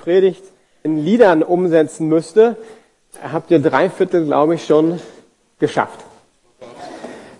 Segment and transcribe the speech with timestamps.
[0.00, 0.42] Predigt
[0.82, 2.56] in Liedern umsetzen müsste,
[3.32, 4.98] habt ihr drei Viertel, glaube ich, schon
[5.58, 6.00] geschafft.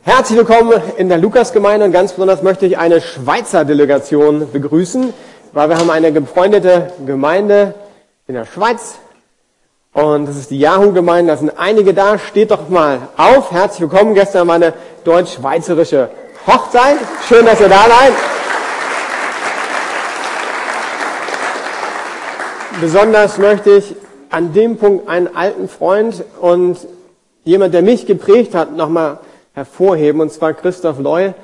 [0.03, 5.15] Herzlich willkommen in der Lukasgemeinde und ganz besonders möchte ich eine Schweizer Delegation begrüßen,
[5.53, 7.75] weil wir haben eine befreundete Gemeinde
[8.27, 8.99] in der Schweiz
[9.93, 12.19] und das ist die Yahoo-Gemeinde, da sind einige da.
[12.19, 13.51] Steht doch mal auf.
[13.51, 14.15] Herzlich willkommen.
[14.15, 14.73] Gestern war eine
[15.03, 16.11] deutsch-schweizerische
[16.47, 16.99] Hochzeit.
[17.27, 18.13] Schön, dass ihr da seid.
[22.81, 23.95] Besonders möchte ich
[24.31, 26.79] an dem Punkt einen alten Freund und
[27.45, 29.19] jemand, der mich geprägt hat, nochmal
[29.53, 31.35] hervorheben, und zwar Christoph Loy,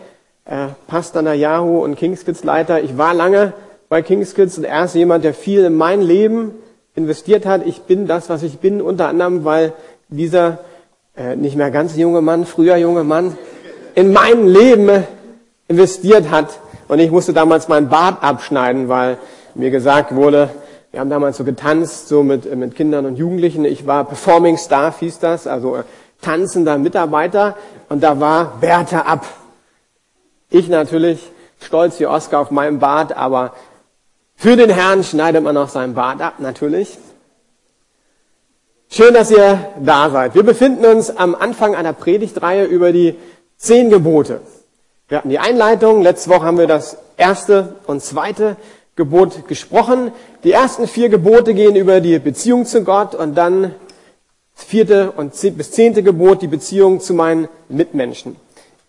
[0.46, 2.82] äh, Pastor der Yahoo und Kingskids Leiter.
[2.82, 3.52] Ich war lange
[3.90, 6.52] bei Kingskids und er ist jemand, der viel in mein Leben
[6.94, 7.66] investiert hat.
[7.66, 9.74] Ich bin das, was ich bin, unter anderem, weil
[10.08, 10.60] dieser
[11.18, 13.36] äh, nicht mehr ganz junge Mann, früher junge Mann,
[13.94, 15.04] in mein Leben
[15.68, 16.58] investiert hat.
[16.88, 19.18] Und ich musste damals meinen Bart abschneiden, weil
[19.54, 20.48] mir gesagt wurde,
[20.92, 23.64] wir haben damals so getanzt, so mit, mit Kindern und Jugendlichen.
[23.64, 25.82] Ich war Performing Staff, hieß das, also äh,
[26.22, 27.56] tanzender Mitarbeiter.
[27.88, 29.26] Und da war Bertha ab.
[30.50, 33.52] Ich natürlich stolz wie Oscar auf meinem Bart, aber
[34.36, 36.98] für den Herrn schneidet man auch seinen Bart ab, natürlich.
[38.88, 40.34] Schön, dass ihr da seid.
[40.34, 43.16] Wir befinden uns am Anfang einer Predigtreihe über die
[43.56, 44.40] zehn Gebote.
[45.08, 46.02] Wir hatten die Einleitung.
[46.02, 48.56] Letzte Woche haben wir das erste und zweite
[48.96, 50.10] Gebot gesprochen.
[50.42, 53.74] Die ersten vier Gebote gehen über die Beziehung zu Gott und dann
[54.56, 58.36] das vierte und bis zehnte Gebot die Beziehung zu meinen Mitmenschen.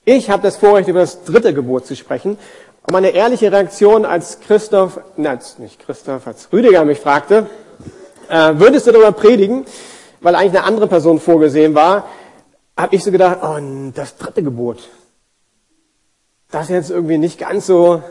[0.06, 2.38] Ich habe das Vorrecht, über das dritte Gebot zu sprechen.
[2.84, 7.48] Und meine ehrliche Reaktion, als Christoph, nein, nicht Christoph, als Rüdiger mich fragte,
[8.30, 9.66] äh, würdest du darüber predigen,
[10.22, 12.08] weil eigentlich eine andere Person vorgesehen war,
[12.78, 13.58] habe ich so gedacht, oh,
[13.94, 14.88] das dritte Gebot.
[16.50, 18.02] Das ist jetzt irgendwie nicht ganz so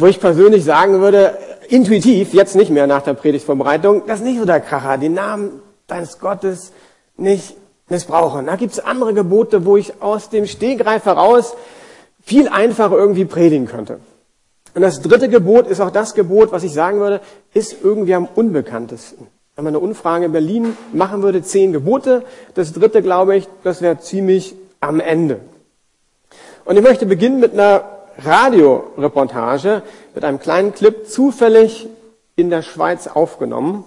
[0.00, 1.36] wo ich persönlich sagen würde,
[1.68, 5.60] intuitiv, jetzt nicht mehr nach der Predigtvorbereitung, das ist nicht so der Kracher, den Namen
[5.86, 6.72] deines Gottes
[7.16, 7.56] nicht
[7.88, 8.46] missbrauchen.
[8.46, 11.54] Da gibt's andere Gebote, wo ich aus dem Stegreif heraus
[12.22, 14.00] viel einfacher irgendwie predigen könnte.
[14.74, 17.20] Und das dritte Gebot ist auch das Gebot, was ich sagen würde,
[17.52, 19.26] ist irgendwie am unbekanntesten.
[19.56, 22.24] Wenn man eine Umfrage in Berlin machen würde, zehn Gebote,
[22.54, 25.40] das dritte, glaube ich, das wäre ziemlich am Ende.
[26.64, 29.82] Und ich möchte beginnen mit einer Radioreportage
[30.14, 31.88] mit einem kleinen Clip zufällig
[32.36, 33.84] in der Schweiz aufgenommen.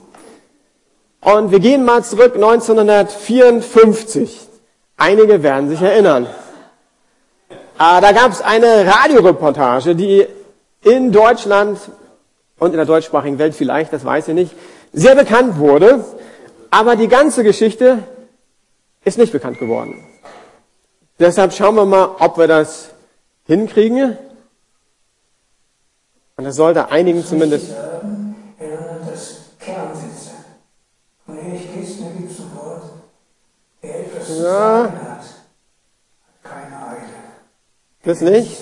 [1.21, 4.39] Und wir gehen mal zurück 1954.
[4.97, 6.27] Einige werden sich erinnern.
[7.77, 10.27] Ah, da gab es eine Radioreportage, die
[10.81, 11.79] in Deutschland
[12.59, 14.53] und in der deutschsprachigen Welt vielleicht, das weiß ich nicht,
[14.91, 16.05] sehr bekannt wurde.
[16.69, 17.99] Aber die ganze Geschichte
[19.03, 20.03] ist nicht bekannt geworden.
[21.19, 22.92] Deshalb schauen wir mal, ob wir das
[23.45, 24.17] hinkriegen.
[26.35, 27.73] Und das sollte einigen zumindest.
[34.41, 34.93] Ja.
[38.03, 38.57] Das nicht?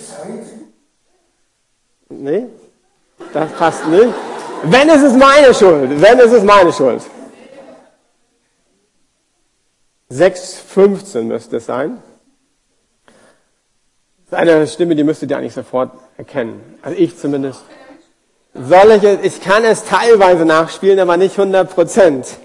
[2.09, 2.47] Nee?
[3.33, 4.13] Das passt nicht.
[4.63, 5.99] Wenn es ist meine Schuld.
[6.01, 7.01] Wenn es ist meine Schuld.
[10.11, 12.01] 6,15 müsste es sein.
[14.31, 16.79] Das ist eine Stimme, die müsstet ihr eigentlich sofort erkennen.
[16.81, 17.63] Also ich zumindest.
[18.53, 19.19] Soll ich es?
[19.23, 22.37] Ich kann es teilweise nachspielen, aber nicht 100 Prozent.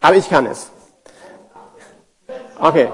[0.00, 0.70] Aber ich kann es.
[2.60, 2.88] Okay.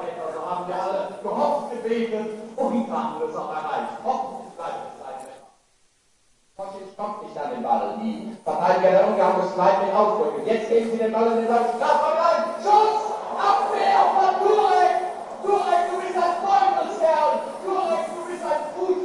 [8.44, 10.46] Verteidiger der Ungarn muss Kleid mit ausdrücken.
[10.46, 11.64] Jetzt geben Sie den Ball in den Ball.
[11.76, 12.58] Strafvergleich.
[12.62, 13.14] Schuss!
[13.38, 14.94] Abwehr von Turek!
[15.42, 17.30] Turek, du bist ein Teufelskerl!
[17.64, 18.44] Turek, du bist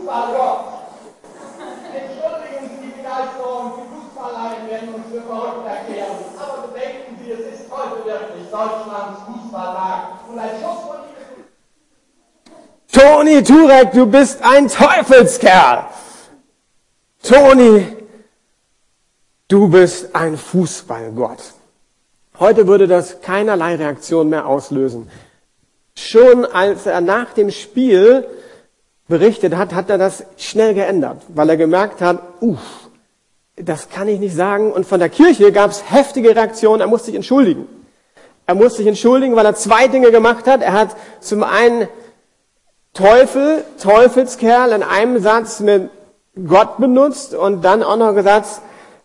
[0.07, 0.59] ein Fußballgott!
[1.93, 6.17] Entschuldigen Sie die Begeisterung, die Fußballleien werden uns für verrückt erklären.
[6.37, 10.29] Aber bedenken Sie, es ist heute wirklich Deutschlands Fußballtag.
[10.29, 10.97] Und ein Schuss von
[12.91, 15.85] Toni Turek, du bist ein Teufelskerl!
[17.21, 17.97] Toni,
[19.47, 21.53] du bist ein Fußballgott.
[22.39, 25.09] Heute würde das keinerlei Reaktion mehr auslösen.
[25.95, 28.27] Schon als er nach dem Spiel
[29.07, 32.59] berichtet hat, hat er das schnell geändert, weil er gemerkt hat, uff,
[33.55, 34.71] das kann ich nicht sagen.
[34.71, 37.67] Und von der Kirche gab es heftige Reaktionen, er musste sich entschuldigen.
[38.45, 40.61] Er musste sich entschuldigen, weil er zwei Dinge gemacht hat.
[40.61, 41.87] Er hat zum einen
[42.93, 45.89] Teufel, Teufelskerl in einem Satz mit
[46.47, 48.47] Gott benutzt und dann auch noch gesagt,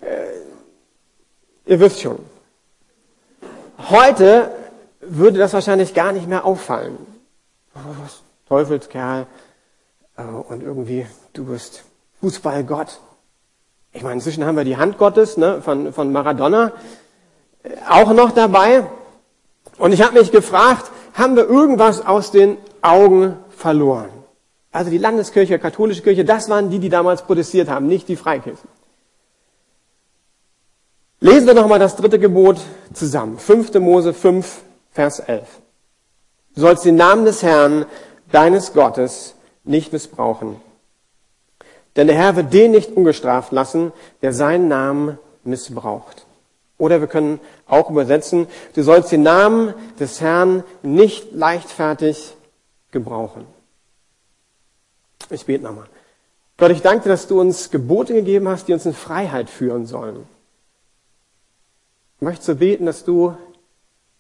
[0.01, 2.19] äh, ihr wisst schon.
[3.91, 4.51] Heute
[5.01, 6.99] würde das wahrscheinlich gar nicht mehr auffallen.
[7.75, 8.23] Was?
[8.49, 9.27] Teufelskerl
[10.17, 11.85] und irgendwie, du bist
[12.21, 13.01] Fußballgott.
[13.93, 16.73] Ich meine, inzwischen haben wir die Hand Gottes ne, von, von Maradona
[17.63, 18.87] äh, auch noch dabei.
[19.79, 24.11] Und ich habe mich gefragt, haben wir irgendwas aus den Augen verloren?
[24.71, 28.69] Also die Landeskirche, katholische Kirche, das waren die, die damals protestiert haben, nicht die Freikirchen.
[31.21, 32.59] Lesen wir nochmal das dritte Gebot
[32.95, 33.39] zusammen.
[33.39, 33.75] 5.
[33.75, 35.47] Mose 5, Vers 11.
[36.55, 37.87] Du sollst den Namen des Herrn,
[38.33, 40.57] deines Gottes, nicht missbrauchen.
[41.97, 43.93] Denn der Herr wird den nicht ungestraft lassen,
[44.23, 46.27] der seinen Namen missbraucht.
[46.79, 52.35] Oder wir können auch übersetzen, du sollst den Namen des Herrn nicht leichtfertig
[52.91, 53.47] gebrauchen.
[55.31, 55.87] Ich bete nochmal.
[56.57, 59.87] Gott, ich danke dir, dass du uns Gebote gegeben hast, die uns in Freiheit führen
[59.87, 60.27] sollen.
[62.17, 63.37] Ich möchte so beten, dass du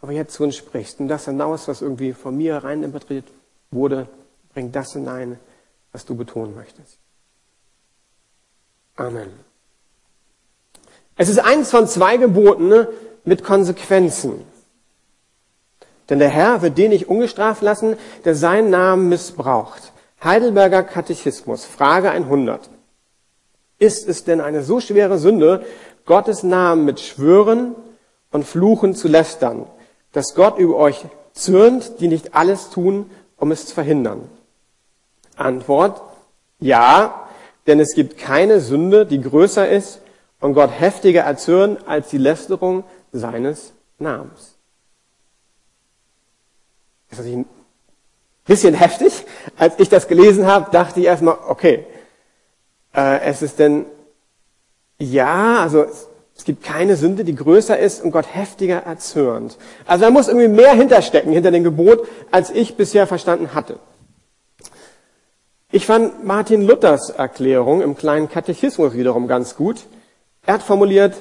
[0.00, 3.26] aber jetzt zu uns sprichst und das hinaus, was irgendwie von mir rein interpretiert
[3.70, 4.08] wurde,
[4.54, 5.38] bring das hinein,
[5.92, 6.98] was du betonen möchtest.
[8.96, 9.30] Amen.
[11.16, 12.88] Es ist eins von zwei Geboten ne,
[13.24, 14.44] mit Konsequenzen.
[16.08, 19.92] Denn der Herr wird den nicht ungestraft lassen, der seinen Namen missbraucht.
[20.22, 22.68] Heidelberger Katechismus, Frage 100.
[23.78, 25.64] Ist es denn eine so schwere Sünde,
[26.04, 27.74] Gottes Namen mit Schwören
[28.30, 29.66] und Fluchen zu lästern,
[30.12, 34.28] dass Gott über euch zürnt, die nicht alles tun, um es zu verhindern?
[35.36, 36.02] Antwort,
[36.58, 37.28] ja,
[37.66, 40.00] denn es gibt keine Sünde, die größer ist
[40.40, 44.54] und Gott heftiger erzürnt als die Lästerung seines Namens.
[47.10, 47.46] Das ist ein
[48.46, 49.24] bisschen heftig.
[49.56, 51.86] Als ich das gelesen habe, dachte ich erstmal, okay,
[52.94, 53.86] äh, es ist denn,
[54.98, 55.86] ja, also
[56.34, 59.58] es gibt keine Sünde, die größer ist und Gott heftiger erzürnt.
[59.86, 63.78] Also da muss irgendwie mehr hinterstecken, hinter dem Gebot, als ich bisher verstanden hatte.
[65.74, 69.86] Ich fand Martin Luthers Erklärung im kleinen Katechismus wiederum ganz gut.
[70.44, 71.14] Er hat formuliert,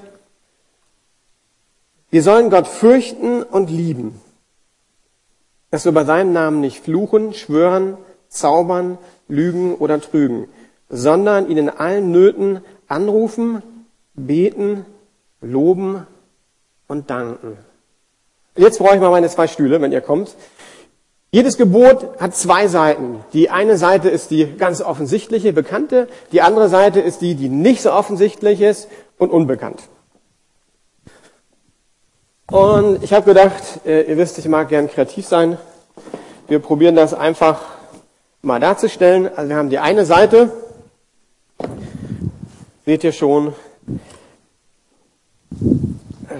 [2.10, 4.20] wir sollen Gott fürchten und lieben,
[5.70, 7.96] dass wir bei seinem Namen nicht fluchen, schwören,
[8.28, 8.98] zaubern,
[9.30, 10.50] lügen oder trügen,
[10.90, 12.60] sondern ihn in allen Nöten
[12.90, 13.64] anrufen,
[14.16, 14.86] beten,
[15.40, 16.06] loben
[16.90, 17.58] und danken.
[18.58, 20.36] Jetzt brauche ich mal meine zwei Stühle, wenn ihr kommt.
[21.34, 23.24] Jedes Gebot hat zwei Seiten.
[23.32, 26.10] Die eine Seite ist die ganz offensichtliche, bekannte.
[26.34, 29.82] Die andere Seite ist die, die nicht so offensichtlich ist und unbekannt.
[32.48, 35.58] Und ich habe gedacht, äh, ihr wisst, ich mag gern kreativ sein.
[36.50, 37.62] Wir probieren das einfach
[38.42, 39.30] mal darzustellen.
[39.34, 40.52] Also wir haben die eine Seite,
[42.86, 43.54] seht ihr schon,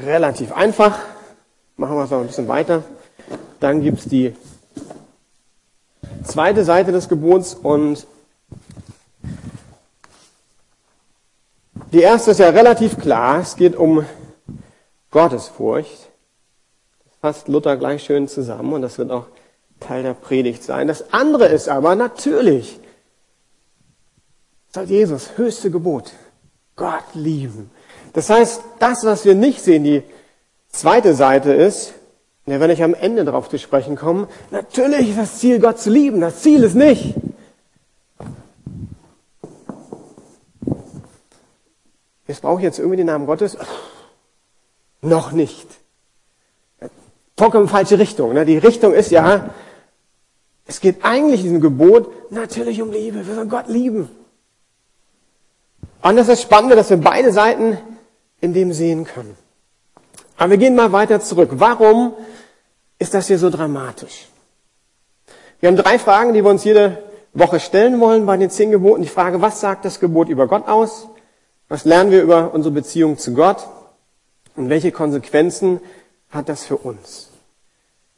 [0.06, 1.00] relativ einfach.
[1.78, 2.84] Machen wir es noch ein bisschen weiter.
[3.62, 4.36] Dann gibt's die
[6.24, 8.06] zweite Seite des Gebots und
[11.92, 13.40] die erste ist ja relativ klar.
[13.40, 14.06] Es geht um
[15.10, 16.10] Gottesfurcht.
[17.06, 19.28] Das fasst Luther gleich schön zusammen und das wird auch
[19.80, 20.88] Teil der Predigt sein.
[20.88, 22.80] Das andere ist aber natürlich,
[24.72, 26.14] sagt Jesus, höchste Gebot.
[26.76, 27.70] Gott lieben.
[28.14, 30.04] Das heißt, das, was wir nicht sehen, die
[30.70, 31.94] zweite Seite ist,
[32.46, 35.90] ja, wenn ich am Ende darauf zu sprechen komme, natürlich ist das Ziel, Gott zu
[35.90, 36.22] lieben.
[36.22, 37.16] Das Ziel ist nicht,
[42.28, 43.58] jetzt brauche ich jetzt irgendwie den Namen Gottes.
[45.02, 45.68] Noch nicht.
[47.38, 48.34] Vollkommen falsche Richtung.
[48.34, 48.46] Ne?
[48.46, 49.50] Die Richtung ist ja,
[50.66, 53.26] es geht eigentlich in diesem Gebot natürlich um Liebe.
[53.28, 54.10] Wir sollen Gott lieben.
[56.02, 57.78] Und das ist das Spannende, dass wir beide Seiten
[58.42, 59.36] in dem sehen können.
[60.42, 61.52] Aber wir gehen mal weiter zurück.
[61.52, 62.16] Warum
[62.98, 64.28] ist das hier so dramatisch?
[65.60, 66.98] Wir haben drei Fragen, die wir uns jede
[67.32, 69.04] Woche stellen wollen bei den zehn Geboten.
[69.04, 71.10] Die Frage, was sagt das Gebot über Gott aus?
[71.70, 73.68] Was lernen wir über unsere Beziehung zu Gott?
[74.56, 75.80] Und welche Konsequenzen
[76.32, 77.30] hat das für uns?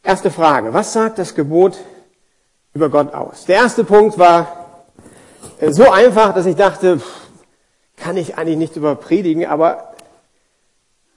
[0.02, 1.78] Erste Frage, was sagt das Gebot
[2.74, 3.44] über Gott aus?
[3.48, 4.86] Der erste Punkt war
[5.60, 7.02] äh, so einfach, dass ich dachte,
[7.98, 9.93] kann ich eigentlich nicht überpredigen, aber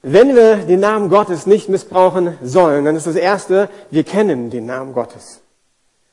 [0.08, 4.64] wenn wir den Namen Gottes nicht missbrauchen sollen, dann ist das Erste, wir kennen den
[4.64, 5.40] Namen Gottes.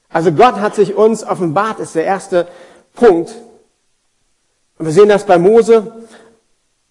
[0.10, 2.48] Also Gott hat sich uns offenbart, ist der erste
[2.96, 3.36] Punkt.
[4.80, 5.94] Und wir sehen das bei Mose,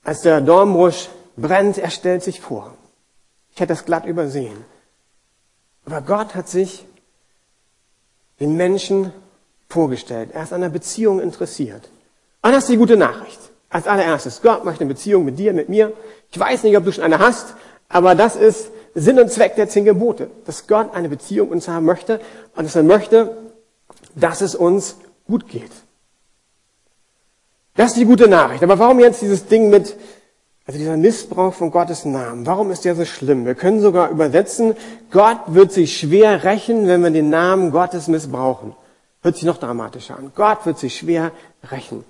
[0.05, 2.73] als der Dornbusch brennt, er stellt sich vor.
[3.53, 4.65] Ich hätte das glatt übersehen.
[5.85, 6.87] Aber Gott hat sich
[8.39, 9.13] den Menschen
[9.69, 10.31] vorgestellt.
[10.35, 11.89] Er ist an einer Beziehung interessiert.
[12.43, 13.41] Und das ist die gute Nachricht.
[13.71, 15.93] Als allererstes, Gott möchte eine Beziehung mit dir, mit mir.
[16.33, 17.55] Ich weiß nicht, ob du schon eine hast,
[17.89, 21.85] aber das ist Sinn und Zweck der zehn Gebote, dass Gott eine Beziehung uns haben
[21.85, 22.21] möchte
[22.57, 23.37] und dass er möchte,
[24.15, 24.97] dass es uns
[25.27, 25.71] gut geht.
[27.75, 28.63] Das ist die gute Nachricht.
[28.63, 29.97] Aber warum jetzt dieses Ding mit,
[30.67, 32.47] also dieser Missbrauch von Gottes Namen?
[32.47, 33.47] Warum ist der so schlimm?
[33.47, 34.75] Wir können sogar übersetzen,
[35.11, 38.75] Gott wird sich schwer rächen, wenn wir den Namen Gottes missbrauchen.
[39.23, 40.33] Hört sich noch dramatischer an.
[40.35, 41.31] Gott wird sich schwer
[41.71, 42.05] rächen.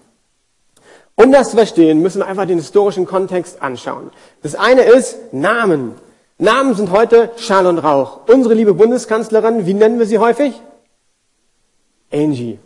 [1.23, 4.11] Um das zu verstehen, müssen wir einfach den historischen Kontext anschauen.
[4.43, 5.95] Das eine ist Namen.
[6.39, 8.21] Namen sind heute Schall und Rauch.
[8.27, 10.61] Unsere liebe Bundeskanzlerin, wie nennen wir sie häufig?
[12.13, 12.59] Angie.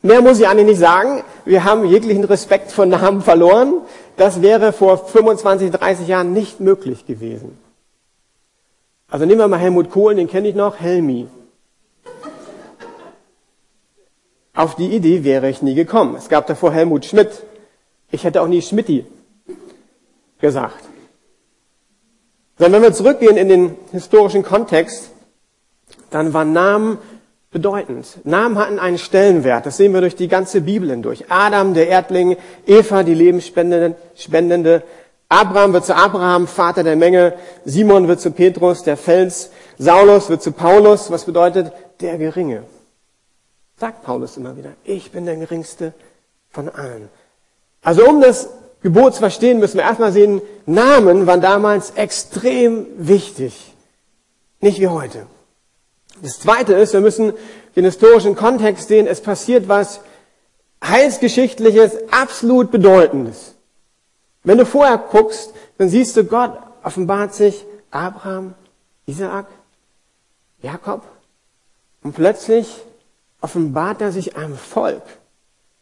[0.00, 1.22] Mehr muss ich eigentlich nicht sagen.
[1.44, 3.82] Wir haben jeglichen Respekt vor Namen verloren.
[4.16, 7.58] Das wäre vor 25, 30 Jahren nicht möglich gewesen.
[9.10, 11.26] Also nehmen wir mal Helmut Kohl, den kenne ich noch, Helmi.
[14.54, 16.14] Auf die Idee wäre ich nie gekommen.
[16.14, 17.42] Es gab davor Helmut Schmidt.
[18.10, 19.06] Ich hätte auch nie Schmidti
[20.40, 20.84] gesagt.
[22.58, 25.10] Sondern wenn wir zurückgehen in den historischen Kontext,
[26.10, 26.98] dann waren Namen
[27.50, 28.18] bedeutend.
[28.24, 29.64] Namen hatten einen Stellenwert.
[29.64, 31.24] Das sehen wir durch die ganze Bibel hindurch.
[31.30, 34.82] Adam, der Erdling, Eva, die Lebensspendende,
[35.28, 37.32] Abraham wird zu Abraham, Vater der Menge,
[37.64, 42.64] Simon wird zu Petrus, der Fels, Saulus wird zu Paulus, was bedeutet der Geringe.
[43.82, 45.92] Sagt Paulus immer wieder, ich bin der geringste
[46.52, 47.08] von allen.
[47.82, 48.48] Also um das
[48.80, 53.74] Gebot zu verstehen, müssen wir erstmal sehen, Namen waren damals extrem wichtig.
[54.60, 55.26] Nicht wie heute.
[56.22, 57.32] Das zweite ist, wir müssen
[57.74, 59.98] den historischen Kontext sehen, es passiert was
[60.84, 63.56] heilsgeschichtliches, absolut bedeutendes.
[64.44, 68.54] Wenn du vorher guckst, dann siehst du, Gott offenbart sich Abraham,
[69.06, 69.46] Isaak,
[70.62, 71.02] Jakob
[72.04, 72.84] und plötzlich
[73.42, 75.02] offenbart er sich einem Volk.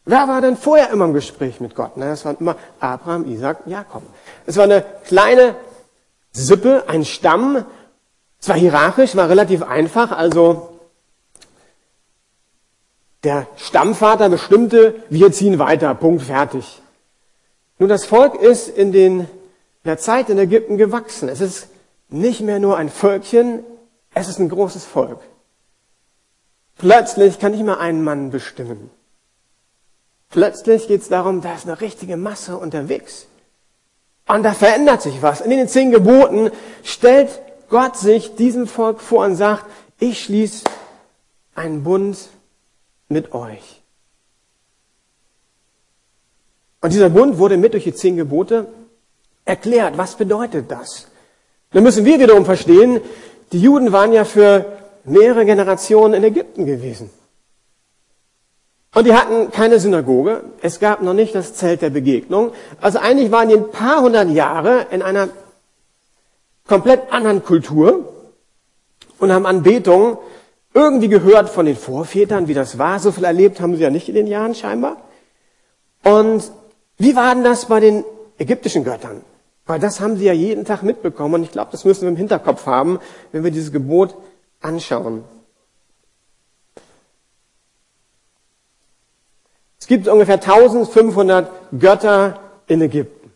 [0.03, 1.91] Wer war denn vorher immer im Gespräch mit Gott?
[1.95, 4.03] Na, das waren immer Abraham, Isaac, Jakob.
[4.45, 5.55] Es war eine kleine
[6.31, 7.63] Sippe, ein Stamm,
[8.39, 10.79] zwar hierarchisch, war relativ einfach, also
[13.23, 16.81] der Stammvater bestimmte, wir ziehen weiter, Punkt, fertig.
[17.77, 19.27] Nun, das Volk ist in, den, in
[19.85, 21.29] der Zeit in Ägypten gewachsen.
[21.29, 21.67] Es ist
[22.09, 23.63] nicht mehr nur ein Völkchen,
[24.15, 25.19] es ist ein großes Volk.
[26.81, 28.89] Plötzlich kann ich mal einen Mann bestimmen.
[30.31, 33.27] Plötzlich geht es darum, da ist eine richtige Masse unterwegs.
[34.27, 35.41] Und da verändert sich was.
[35.41, 36.49] In den zehn Geboten
[36.83, 39.65] stellt Gott sich diesem Volk vor und sagt,
[39.99, 40.63] ich schließe
[41.53, 42.17] einen Bund
[43.09, 43.83] mit euch.
[46.81, 48.65] Und dieser Bund wurde mit durch die zehn Gebote
[49.45, 49.99] erklärt.
[49.99, 51.05] Was bedeutet das?
[51.73, 53.01] Dann müssen wir wiederum verstehen,
[53.51, 57.09] die Juden waren ja für mehrere Generationen in Ägypten gewesen.
[58.93, 60.43] Und die hatten keine Synagoge.
[60.61, 62.51] Es gab noch nicht das Zelt der Begegnung.
[62.81, 65.29] Also eigentlich waren die ein paar hundert Jahre in einer
[66.67, 68.09] komplett anderen Kultur
[69.17, 70.17] und haben Anbetung
[70.73, 72.99] irgendwie gehört von den Vorvätern, wie das war.
[72.99, 74.97] So viel erlebt haben sie ja nicht in den Jahren scheinbar.
[76.03, 76.51] Und
[76.97, 78.03] wie war denn das bei den
[78.37, 79.21] ägyptischen Göttern?
[79.65, 81.35] Weil das haben sie ja jeden Tag mitbekommen.
[81.35, 82.99] Und ich glaube, das müssen wir im Hinterkopf haben,
[83.31, 84.15] wenn wir dieses Gebot
[84.61, 85.23] anschauen.
[89.79, 93.31] Es gibt ungefähr 1500 Götter in Ägypten.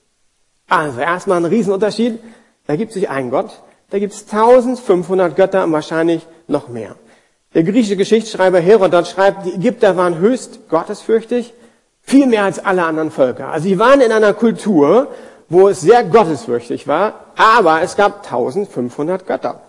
[0.67, 2.19] Also erstmal ein Riesenunterschied.
[2.67, 6.95] Da gibt es nicht einen Gott, da gibt es 1500 Götter und wahrscheinlich noch mehr.
[7.53, 11.53] Der griechische Geschichtsschreiber Herodot schreibt, die Ägypter waren höchst gottesfürchtig,
[12.01, 13.49] viel mehr als alle anderen Völker.
[13.49, 15.07] Also sie waren in einer Kultur,
[15.47, 19.61] wo es sehr gottesfürchtig war, aber es gab 1500 Götter.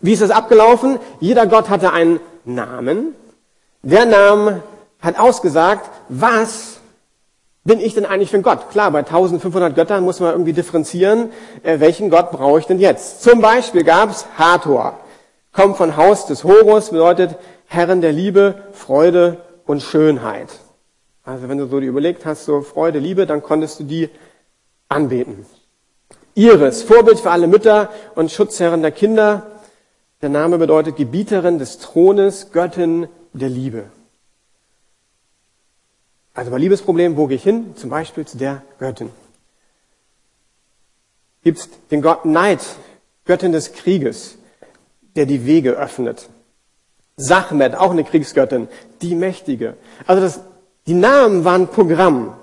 [0.00, 0.98] Wie ist das abgelaufen?
[1.20, 3.14] Jeder Gott hatte einen Namen.
[3.82, 4.62] Der Name
[5.00, 6.78] hat ausgesagt, was
[7.64, 8.70] bin ich denn eigentlich für ein Gott?
[8.70, 11.30] Klar, bei 1500 Göttern muss man irgendwie differenzieren,
[11.62, 13.22] äh, welchen Gott brauche ich denn jetzt?
[13.22, 14.98] Zum Beispiel gab es Hathor,
[15.52, 17.36] kommt von Haus des Horus, bedeutet
[17.66, 20.48] Herren der Liebe, Freude und Schönheit.
[21.24, 24.10] Also wenn du so die überlegt hast, so Freude, Liebe, dann konntest du die
[24.90, 25.46] anbeten.
[26.34, 29.46] Iris, Vorbild für alle Mütter und Schutzherren der Kinder.
[30.24, 33.90] Der Name bedeutet Gebieterin des Thrones, Göttin der Liebe.
[36.32, 37.76] Also bei Liebesproblemen, wo gehe ich hin?
[37.76, 39.10] Zum Beispiel zu der Göttin.
[41.42, 42.60] Gibt es den Gott Neid,
[43.26, 44.38] Göttin des Krieges,
[45.14, 46.30] der die Wege öffnet.
[47.18, 48.68] Sachmet, auch eine Kriegsgöttin,
[49.02, 49.76] die Mächtige.
[50.06, 50.40] Also das,
[50.86, 52.34] die Namen waren Programm.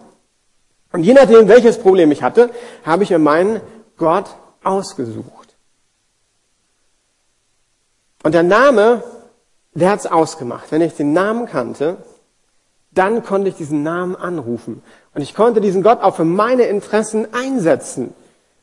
[0.91, 2.51] Und je nachdem, welches Problem ich hatte,
[2.85, 3.59] habe ich mir meinen
[3.97, 5.40] Gott ausgesucht.
[8.24, 9.04] Und der Name,
[9.74, 10.72] der hat's ausgemacht.
[10.72, 11.98] Wenn ich den Namen kannte,
[12.94, 14.84] dann konnte ich diesen Namen anrufen.
[15.13, 18.13] Und ich konnte diesen Gott auch für meine Interessen einsetzen.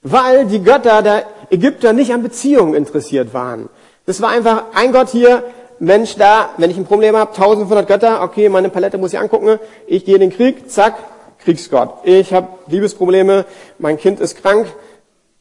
[0.03, 3.69] Weil die Götter der Ägypter nicht an Beziehungen interessiert waren.
[4.07, 5.45] Das war einfach ein Gott hier,
[5.81, 9.59] Mensch da, wenn ich ein Problem habe, 1500 Götter, okay, meine Palette muss ich angucken,
[9.87, 10.97] ich gehe in den Krieg, zack,
[11.39, 12.01] Kriegsgott.
[12.05, 13.45] Ich habe Liebesprobleme,
[13.79, 14.67] mein Kind ist krank.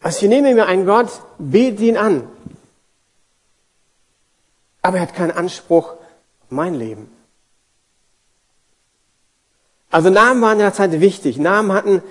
[0.01, 1.07] Also ich nehme mir einen Gott,
[1.39, 2.23] bete ihn an.
[4.87, 7.11] Aber er hat keinen Anspruch auf mein Leben.
[9.89, 11.37] Also Namen waren in der Zeit wichtig.
[11.37, 12.01] Namen hatten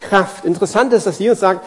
[0.00, 0.46] Kraft.
[0.46, 1.62] Interessant ist, dass Jesus sagt,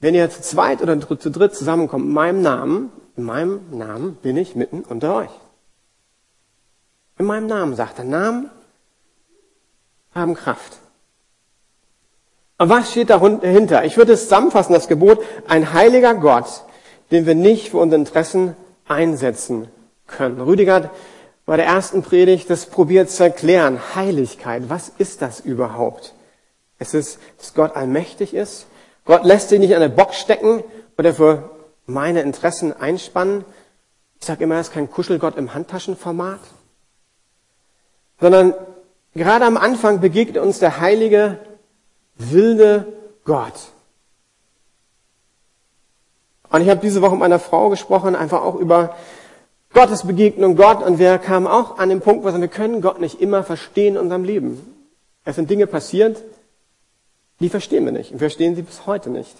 [0.00, 4.36] wenn ihr zu zweit oder zu dritt zusammenkommt in meinem Namen, in meinem Namen bin
[4.36, 5.30] ich mitten unter euch.
[7.16, 8.04] In meinem Namen, sagt er.
[8.04, 8.50] Namen
[10.14, 10.76] haben Kraft.
[12.58, 13.86] Und was steht dahinter?
[13.86, 16.64] Ich würde es zusammenfassen, das Gebot, ein heiliger Gott,
[17.10, 19.68] den wir nicht für unsere Interessen einsetzen
[20.06, 20.40] können.
[20.40, 20.90] Rüdiger
[21.46, 23.80] bei der ersten Predigt das probiert zu erklären.
[23.94, 26.14] Heiligkeit, was ist das überhaupt?
[26.78, 28.66] Es ist, dass Gott allmächtig ist.
[29.04, 30.62] Gott lässt sich nicht an eine Box stecken
[30.96, 31.50] oder für
[31.86, 33.44] meine Interessen einspannen.
[34.20, 36.40] Ich sage immer, er ist kein Kuschelgott im Handtaschenformat,
[38.20, 38.54] sondern
[39.14, 41.38] gerade am Anfang begegnet uns der heilige,
[42.16, 42.92] wilde
[43.24, 43.54] Gott.
[46.50, 48.96] Und ich habe diese Woche mit meiner Frau gesprochen, einfach auch über
[49.72, 53.20] Gottes Begegnung Gott und wir kamen auch an den Punkt, wo wir können Gott nicht
[53.20, 54.60] immer verstehen in unserem Leben.
[55.24, 56.22] Es sind Dinge passiert,
[57.38, 58.10] die verstehen wir nicht.
[58.10, 59.34] Und wir verstehen sie bis heute nicht.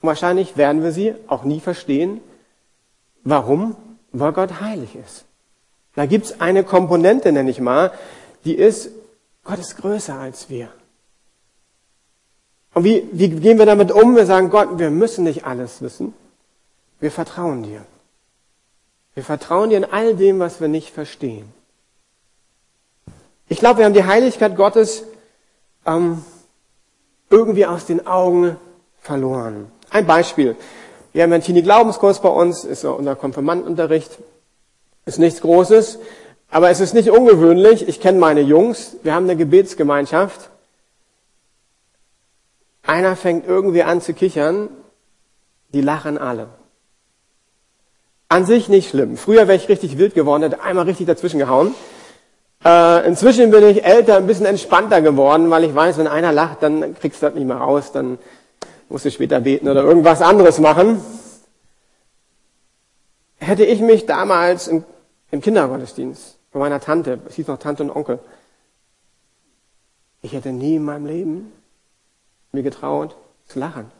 [0.00, 2.20] Und wahrscheinlich werden wir sie auch nie verstehen.
[3.24, 3.76] Warum?
[4.12, 5.24] Weil Gott heilig ist.
[5.96, 7.92] Da gibt's eine Komponente, nenne ich mal,
[8.44, 8.90] die ist,
[9.44, 10.68] Gott ist größer als wir.
[12.72, 14.14] Und wie, wie gehen wir damit um?
[14.14, 16.14] Wir sagen, Gott, wir müssen nicht alles wissen.
[17.00, 17.84] Wir vertrauen dir.
[19.14, 21.52] Wir vertrauen dir in all dem, was wir nicht verstehen.
[23.48, 25.02] Ich glaube, wir haben die Heiligkeit Gottes
[25.84, 26.24] ähm,
[27.30, 28.56] irgendwie aus den Augen
[29.00, 29.70] verloren.
[29.90, 30.56] Ein Beispiel.
[31.12, 34.18] Wir haben einen Teenie-Glaubenskurs bei uns, ist unser Konfirmandenunterricht.
[35.06, 35.98] Ist nichts Großes,
[36.50, 37.88] aber es ist nicht ungewöhnlich.
[37.88, 40.50] Ich kenne meine Jungs, wir haben eine Gebetsgemeinschaft.
[42.82, 44.68] Einer fängt irgendwie an zu kichern,
[45.72, 46.48] die lachen alle.
[48.30, 49.16] An sich nicht schlimm.
[49.16, 51.74] Früher wäre ich richtig wild geworden, hätte einmal richtig dazwischen gehauen.
[52.64, 56.62] Äh, inzwischen bin ich älter, ein bisschen entspannter geworden, weil ich weiß, wenn einer lacht,
[56.62, 58.18] dann kriegst du das nicht mehr raus, dann
[58.88, 61.02] musst du später beten oder irgendwas anderes machen.
[63.38, 64.84] Hätte ich mich damals im,
[65.32, 68.20] im Kindergottesdienst bei meiner Tante, es hieß noch Tante und Onkel,
[70.22, 71.52] ich hätte nie in meinem Leben
[72.52, 73.16] mir getraut
[73.48, 73.90] zu lachen.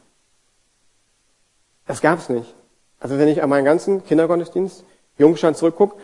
[1.88, 2.54] Das gab's nicht.
[3.00, 4.84] Also wenn ich an meinen ganzen Kindergottesdienst,
[5.18, 5.96] Jungstand zurückgucke,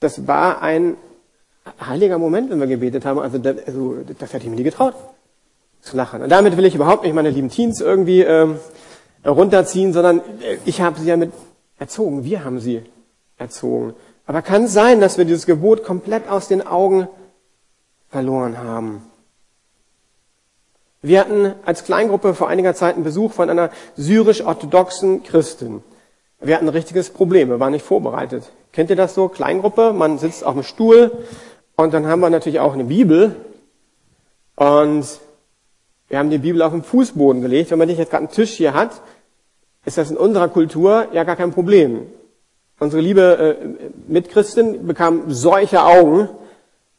[0.00, 0.96] das war ein
[1.84, 3.18] heiliger Moment, wenn wir gebetet haben.
[3.18, 4.94] Also das, also, das hätte ich mir nie getraut,
[5.80, 6.22] zu lachen.
[6.22, 8.58] Und damit will ich überhaupt nicht meine lieben Teens irgendwie ähm,
[9.26, 11.32] runterziehen, sondern äh, ich habe sie ja mit
[11.78, 12.24] erzogen.
[12.24, 12.82] Wir haben sie
[13.36, 13.94] erzogen.
[14.26, 17.08] Aber kann es sein, dass wir dieses Gebot komplett aus den Augen
[18.10, 19.02] verloren haben?
[21.00, 25.82] Wir hatten als Kleingruppe vor einiger Zeit einen Besuch von einer syrisch-orthodoxen Christin.
[26.40, 28.44] Wir hatten ein richtiges Problem, wir waren nicht vorbereitet.
[28.72, 29.28] Kennt ihr das so?
[29.28, 31.10] Kleingruppe, man sitzt auf dem Stuhl
[31.74, 33.34] und dann haben wir natürlich auch eine Bibel
[34.54, 35.04] und
[36.08, 37.72] wir haben die Bibel auf den Fußboden gelegt.
[37.72, 39.02] Wenn man nicht jetzt gerade einen Tisch hier hat,
[39.84, 42.06] ist das in unserer Kultur ja gar kein Problem.
[42.78, 43.66] Unsere liebe äh,
[44.06, 46.28] Mitchristin bekam solche Augen,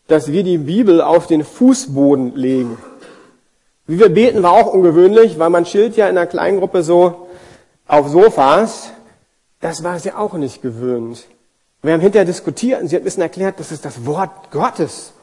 [0.08, 2.78] dass wir die Bibel auf den Fußboden legen.
[3.88, 7.28] Wie wir beten war auch ungewöhnlich, weil man chillt ja in einer Kleingruppe so
[7.88, 8.92] auf Sofas.
[9.60, 11.26] Das war sie auch nicht gewöhnt.
[11.82, 15.14] Wir haben hinterher diskutiert und sie hat ein bisschen erklärt, das ist das Wort Gottes.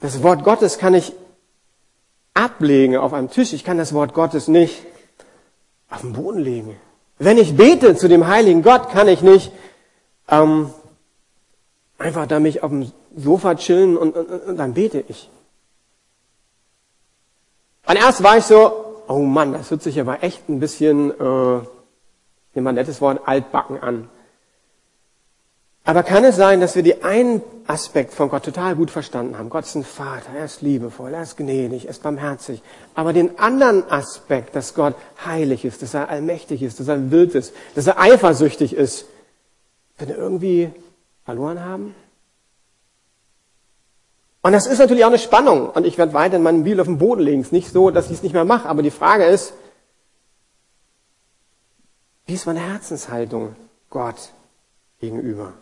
[0.00, 1.12] Das Wort Gottes kann ich
[2.34, 3.52] ablegen auf einem Tisch.
[3.52, 4.84] Ich kann das Wort Gottes nicht
[5.90, 6.76] auf den Boden legen.
[7.18, 9.50] Wenn ich bete zu dem heiligen Gott, kann ich nicht
[10.28, 10.70] ähm,
[11.98, 15.28] einfach da mich auf dem Sofa chillen und, und, und dann bete ich.
[17.86, 21.60] Und erst war ich so, oh Mann, das hört sich aber echt ein bisschen, äh,
[22.54, 24.08] nehmen wir ein nettes Wort, altbacken an.
[25.88, 29.48] Aber kann es sein, dass wir die einen Aspekt von Gott total gut verstanden haben?
[29.48, 32.62] Gott ist ein Vater, er ist liebevoll, er ist gnädig, er ist barmherzig.
[32.94, 37.34] Aber den anderen Aspekt, dass Gott heilig ist, dass er allmächtig ist, dass er wild
[37.34, 39.06] ist, dass er eifersüchtig ist,
[39.96, 40.70] wenn wir irgendwie
[41.24, 41.94] verloren haben?
[44.42, 45.70] Und das ist natürlich auch eine Spannung.
[45.70, 47.40] Und ich werde weiter meinen Bibel auf den Boden legen.
[47.40, 48.68] Es ist nicht so, dass ich es nicht mehr mache.
[48.68, 49.54] Aber die Frage ist,
[52.28, 53.56] wie ist meine Herzenshaltung
[53.88, 54.34] Gott
[55.00, 55.54] gegenüber?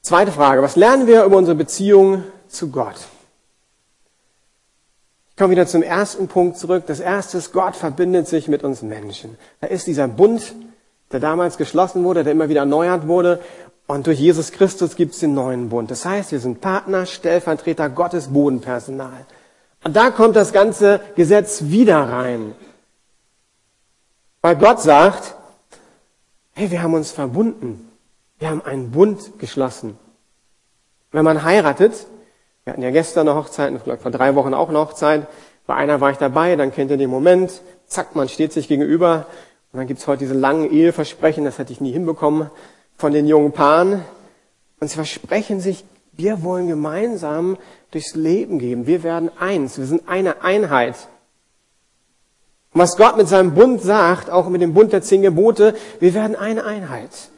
[0.00, 0.62] Zweite Frage.
[0.62, 2.96] Was lernen wir über unsere Beziehung zu Gott?
[5.30, 6.84] Ich komme wieder zum ersten Punkt zurück.
[6.86, 9.36] Das erste ist, Gott verbindet sich mit uns Menschen.
[9.60, 10.54] Da ist dieser Bund,
[11.12, 13.42] der damals geschlossen wurde, der immer wieder erneuert wurde.
[13.86, 15.90] Und durch Jesus Christus gibt es den neuen Bund.
[15.90, 19.26] Das heißt, wir sind Partner, Stellvertreter, Gottes Bodenpersonal.
[19.86, 22.56] Und da kommt das ganze Gesetz wieder rein.
[24.42, 25.36] Weil Gott sagt,
[26.54, 27.88] hey, wir haben uns verbunden.
[28.40, 29.96] Wir haben einen Bund geschlossen.
[31.12, 32.08] Wenn man heiratet,
[32.64, 35.28] wir hatten ja gestern eine Hochzeit, vor drei Wochen auch eine Hochzeit.
[35.68, 37.62] Bei einer war ich dabei, dann kennt ihr den Moment.
[37.86, 39.26] Zack, man steht sich gegenüber.
[39.72, 42.50] Und dann gibt's heute diese langen Eheversprechen, das hätte ich nie hinbekommen,
[42.96, 44.02] von den jungen Paaren.
[44.80, 47.56] Und sie versprechen sich, wir wollen gemeinsam
[47.96, 48.86] durchs Leben gehen.
[48.86, 49.78] Wir werden eins.
[49.78, 51.08] Wir sind eine Einheit.
[52.74, 56.12] Und was Gott mit seinem Bund sagt, auch mit dem Bund der zehn Gebote, wir
[56.12, 57.30] werden eine Einheit.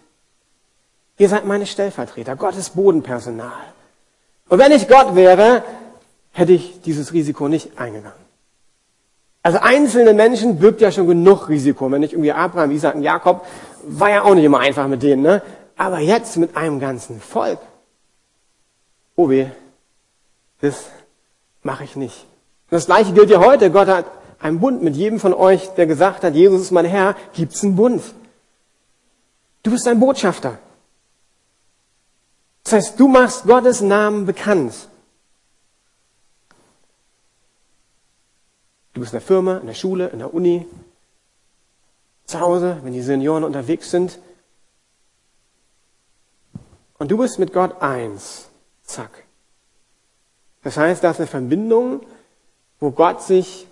[1.16, 3.52] Ihr seid meine Stellvertreter, Gottes Bodenpersonal.
[4.48, 5.62] Und wenn ich Gott wäre,
[6.32, 8.18] hätte ich dieses Risiko nicht eingegangen.
[9.44, 11.88] Also einzelne Menschen birgt ja schon genug Risiko.
[11.88, 13.46] Wenn ich irgendwie Abraham, Isaac und Jakob,
[13.84, 15.40] war ja auch nicht immer einfach mit denen, ne?
[15.76, 17.60] Aber jetzt mit einem ganzen Volk.
[19.14, 19.46] Oh weh,
[20.60, 20.86] das
[21.62, 22.26] mache ich nicht.
[22.70, 23.70] Und das gleiche gilt ja heute.
[23.70, 24.06] Gott hat
[24.40, 27.76] einen Bund mit jedem von euch, der gesagt hat, Jesus ist mein Herr, gibt's einen
[27.76, 28.02] Bund.
[29.62, 30.58] Du bist ein Botschafter.
[32.64, 34.74] Das heißt, du machst Gottes Namen bekannt.
[38.92, 40.66] Du bist in der Firma, in der Schule, in der Uni,
[42.26, 44.18] zu Hause, wenn die Senioren unterwegs sind.
[46.98, 48.48] Und du bist mit Gott eins.
[48.82, 49.27] Zack.
[50.62, 52.00] Das heißt, da ist eine Verbindung,
[52.80, 53.66] wo Gott sich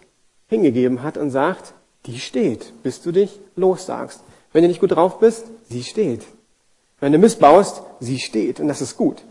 [0.48, 1.74] hingegeben hat und sagt,
[2.06, 4.20] die steht, bis du dich lossagst.
[4.52, 6.22] Wenn du nicht gut drauf bist, sie steht.
[7.00, 9.22] Wenn du missbaust, sie steht und das ist gut,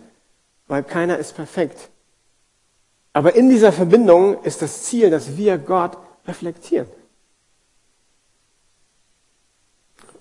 [0.67, 1.89] weil keiner ist perfekt.
[3.13, 6.87] Aber in dieser Verbindung ist das Ziel, dass wir Gott reflektieren.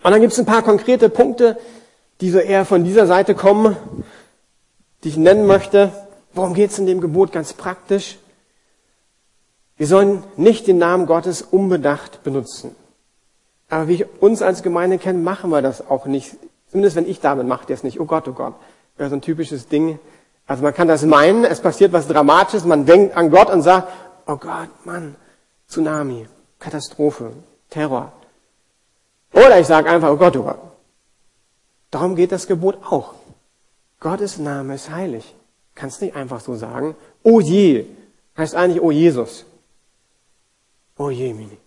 [0.03, 1.59] Und dann gibt es ein paar konkrete Punkte,
[2.21, 3.77] die so eher von dieser Seite kommen,
[5.03, 5.93] die ich nennen möchte.
[6.35, 8.19] Worum geht es in dem Gebot ganz praktisch?
[9.77, 12.75] Wir sollen nicht den Namen Gottes unbedacht benutzen.
[13.69, 16.37] Aber wie ich uns als Gemeinde kennen, machen wir das auch nicht
[16.75, 18.55] Zumindest wenn ich damit mache, ist nicht, oh Gott, oh Gott.
[18.97, 20.01] Das ist so ein typisches Ding.
[20.45, 23.93] Also man kann das meinen, es passiert was Dramatisches, man denkt an Gott und sagt,
[24.27, 25.15] oh Gott, Mann,
[25.69, 26.27] Tsunami,
[26.59, 27.33] Katastrophe,
[27.71, 28.11] Terror.
[29.33, 30.59] Oder ich sage einfach, oh Gott, oh Gott.
[31.93, 33.15] Darum geht das Gebot auch.
[34.01, 35.33] Gottes Name ist heilig.
[35.75, 37.87] Kannst nicht einfach so sagen, oh je,
[38.37, 39.45] heißt eigentlich, oh Jesus.
[40.97, 41.59] Oh je, Mini.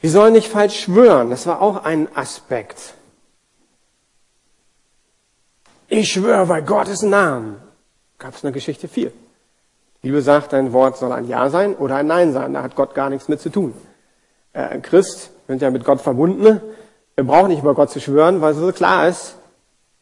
[0.00, 1.30] Wir sollen nicht falsch schwören.
[1.30, 2.94] Das war auch ein Aspekt.
[5.88, 7.60] Ich schwöre bei Gottes Namen.
[8.18, 9.10] Gab es eine Geschichte 4.
[9.10, 12.54] Die Bibel sagt, dein Wort soll ein Ja sein oder ein Nein sein.
[12.54, 13.74] Da hat Gott gar nichts mit zu tun.
[14.52, 16.60] Äh, Christ, sind ja mit Gott verbunden.
[17.18, 19.34] Wir brauchen nicht über Gott zu schwören, weil es so klar ist.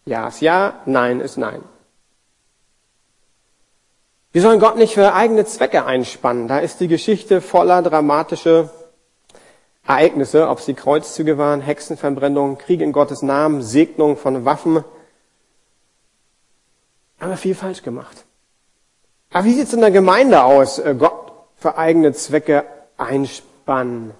[0.05, 1.63] Ja ist Ja, Nein ist Nein.
[4.33, 6.47] Wir sollen Gott nicht für eigene Zwecke einspannen.
[6.47, 8.69] Da ist die Geschichte voller dramatische
[9.87, 14.85] Ereignisse, ob es die Kreuzzüge waren, Hexenverbrennung, Krieg in Gottes Namen, Segnung von Waffen.
[17.19, 18.27] Haben wir viel falsch gemacht.
[19.33, 20.79] Aber wie sieht es in der Gemeinde aus?
[20.79, 22.67] Äh, Gott für eigene Zwecke
[22.99, 24.13] einspannen.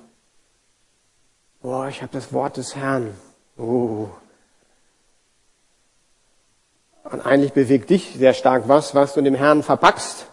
[1.67, 3.13] Boah, ich habe das Wort des Herrn.
[3.59, 4.07] Oh.
[7.11, 10.27] Und eigentlich bewegt dich sehr stark was, was du dem Herrn verpackst.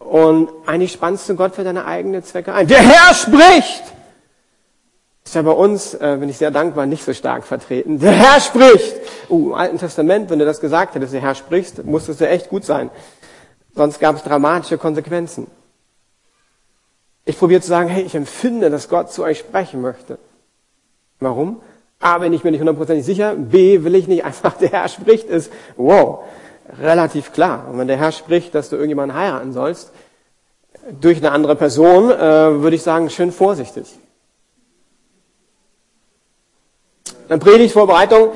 [0.00, 2.66] Und eigentlich spannst du Gott für deine eigenen Zwecke ein.
[2.66, 3.84] Der Herr spricht!
[5.24, 8.00] Ist ja bei uns, äh, bin ich sehr dankbar, nicht so stark vertreten.
[8.00, 8.96] Der Herr spricht!
[9.28, 12.48] Uh, im Alten Testament, wenn du das gesagt hättest, der Herr spricht, musstest du echt
[12.48, 12.90] gut sein.
[13.76, 15.46] Sonst gab es dramatische Konsequenzen.
[17.24, 20.18] Ich probiere zu sagen, hey, ich empfinde, dass Gott zu euch sprechen möchte.
[21.20, 21.60] Warum?
[22.00, 23.34] A, bin ich mir nicht hundertprozentig sicher.
[23.34, 26.20] B, will ich nicht einfach, der Herr spricht, ist, wow,
[26.80, 27.66] relativ klar.
[27.70, 29.92] Und wenn der Herr spricht, dass du irgendjemanden heiraten sollst,
[31.00, 32.18] durch eine andere Person, äh,
[32.62, 33.86] würde ich sagen, schön vorsichtig.
[37.28, 38.30] In der Predigtvorbereitung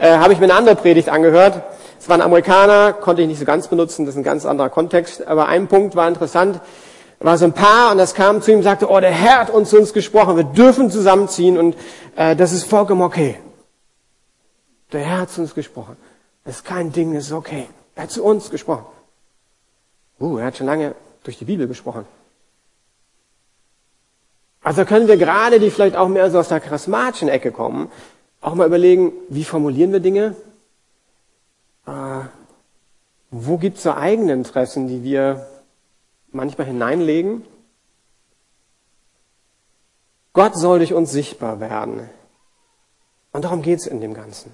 [0.00, 1.62] äh, habe ich mir eine andere Predigt angehört.
[2.00, 4.70] Es war ein Amerikaner, konnte ich nicht so ganz benutzen, das ist ein ganz anderer
[4.70, 5.28] Kontext.
[5.28, 6.60] Aber ein Punkt war interessant.
[7.22, 9.38] Da war so ein Paar und das kam zu ihm und sagte, oh, der Herr
[9.38, 11.76] hat uns zu uns gesprochen, wir dürfen zusammenziehen und
[12.16, 13.38] äh, das ist vollkommen okay.
[14.90, 15.96] Der Herr hat zu uns gesprochen.
[16.44, 17.68] Das ist kein Ding, das ist okay.
[17.94, 18.86] Er hat zu uns gesprochen.
[20.18, 22.06] Uh, er hat schon lange durch die Bibel gesprochen.
[24.64, 27.88] Also können wir gerade, die vielleicht auch mehr so aus der charismatischen Ecke kommen,
[28.40, 30.34] auch mal überlegen, wie formulieren wir Dinge?
[31.86, 32.24] äh,
[33.30, 35.46] wo gibt es so eigene Interessen, die wir
[36.32, 37.44] manchmal hineinlegen?
[40.32, 42.08] Gott soll durch uns sichtbar werden.
[43.32, 44.52] Und darum geht es in dem Ganzen.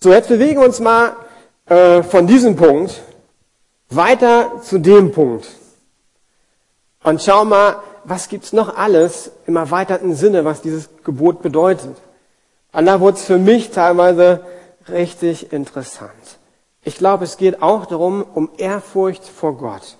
[0.00, 1.16] So, jetzt bewegen wir uns mal
[1.66, 3.02] äh, von diesem Punkt
[3.90, 5.48] weiter zu dem Punkt.
[7.02, 11.96] Und schau mal, was gibt's noch alles im erweiterten Sinne, was dieses Gebot bedeutet.
[12.72, 14.44] Und da wurde es für mich teilweise
[14.88, 16.37] richtig interessant.
[16.88, 19.98] Ich glaube, es geht auch darum, um Ehrfurcht vor Gott.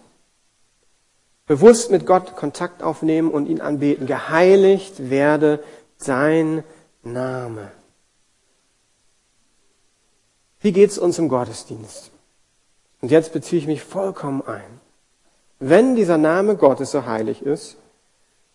[1.46, 4.07] Bewusst mit Gott Kontakt aufnehmen und ihn anbeten.
[4.07, 5.62] Geheiligt werde
[5.98, 6.64] sein
[7.03, 7.70] Name.
[10.61, 12.11] Wie geht's uns im Gottesdienst?
[13.03, 14.81] Und jetzt beziehe ich mich vollkommen ein.
[15.59, 17.77] Wenn dieser Name Gottes so heilig ist,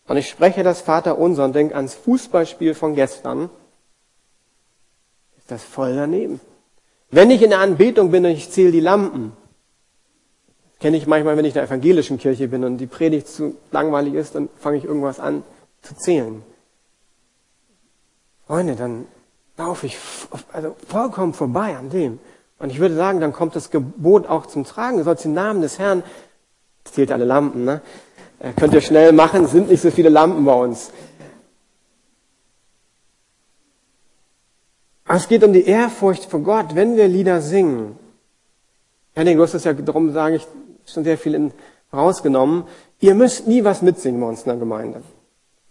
[0.08, 3.52] und ich spreche das Vater unser und denke ans Fußballspiel von gestern,
[5.38, 6.42] ist das voll daneben.
[7.14, 9.34] Wenn ich in der Anbetung bin und ich zähle die Lampen,
[10.80, 14.16] kenne ich manchmal, wenn ich in der evangelischen Kirche bin und die Predigt zu langweilig
[14.16, 15.44] ist, dann fange ich irgendwas an
[15.84, 16.42] zu zählen.
[18.48, 19.06] Freunde, dann
[19.58, 19.96] laufe ich
[20.52, 22.18] also vollkommen vorbei an dem.
[22.58, 24.98] Und ich würde sagen, dann kommt das Gebot auch zum Tragen.
[24.98, 26.02] Du sollst den Namen des Herrn,
[26.84, 27.82] zählt alle Lampen, ne?
[28.40, 30.90] Äh, könnt ihr schnell machen, sind nicht so viele Lampen bei uns.
[35.14, 38.00] Aber es geht um die Ehrfurcht vor Gott, wenn wir Lieder singen.
[39.14, 40.48] Du hast das ja, darum sage ich,
[40.88, 41.52] schon sehr viel in,
[41.94, 42.64] rausgenommen.
[43.00, 45.04] Ihr müsst nie was mitsingen bei uns in der Gemeinde.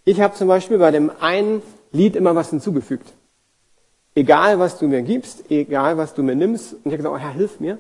[0.05, 3.15] Ich habe zum Beispiel bei dem einen Lied immer was hinzugefügt.
[4.15, 6.75] Egal, was du mir gibst, egal, was du mir nimmst.
[6.75, 7.79] Und ich habe gesagt, oh Herr, hilf mir,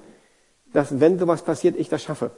[0.72, 2.32] dass wenn sowas passiert, ich das schaffe.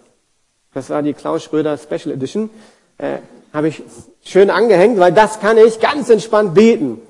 [0.75, 2.51] Das war die Klaus Schröder Special Edition.
[2.99, 3.21] Äh,
[3.55, 3.83] habe ich
[4.23, 7.01] schön angehängt, weil das kann ich ganz entspannt beten.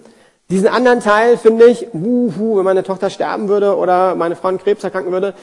[0.50, 4.59] Diesen anderen Teil finde ich, wuhu, wenn meine Tochter sterben würde oder meine Frau an
[4.59, 5.35] Krebs erkranken würde.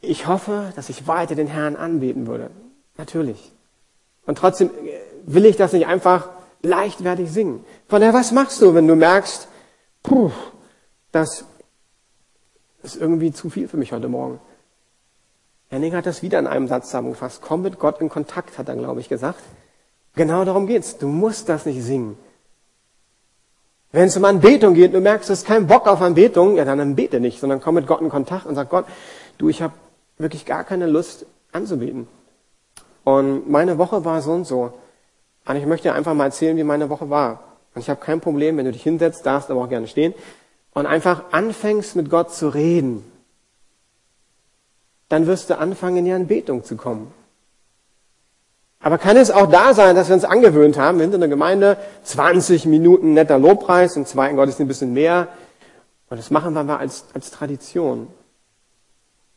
[0.00, 2.50] Ich hoffe, dass ich weiter den Herrn anbeten würde.
[2.96, 3.52] Natürlich.
[4.26, 4.70] Und trotzdem
[5.24, 6.28] will ich das nicht einfach
[6.62, 7.64] leichtfertig singen.
[7.88, 9.48] Von daher, was machst du, wenn du merkst,
[10.02, 10.30] puh,
[11.10, 11.44] das
[12.82, 14.40] ist irgendwie zu viel für mich heute Morgen?
[15.68, 17.40] Henning hat das wieder in einem Satz zusammengefasst.
[17.42, 19.42] Komm mit Gott in Kontakt, hat er, glaube ich, gesagt.
[20.14, 20.98] Genau darum geht's.
[20.98, 22.18] Du musst das nicht singen.
[23.92, 26.96] Wenn es um Anbetung geht, du merkst, du hast keinen Bock auf Anbetung, ja, dann
[26.96, 28.86] bete nicht, sondern komm mit Gott in Kontakt und sag Gott,
[29.36, 29.74] du, ich habe
[30.16, 32.08] wirklich gar keine Lust anzubeten.
[33.04, 34.72] Und meine Woche war so und so.
[35.44, 37.44] Und ich möchte dir einfach mal erzählen, wie meine Woche war.
[37.74, 40.14] Und ich habe kein Problem, wenn du dich hinsetzt, darfst aber auch gerne stehen
[40.72, 43.04] und einfach anfängst mit Gott zu reden.
[45.08, 47.12] Dann wirst du anfangen, in die Anbetung zu kommen.
[48.82, 51.28] Aber kann es auch da sein, dass wir uns angewöhnt haben, wir sind in der
[51.28, 55.28] Gemeinde 20 Minuten netter Lobpreis, im zweiten Gottesdienst ein bisschen mehr.
[56.10, 58.08] Und das machen wir mal als, als Tradition.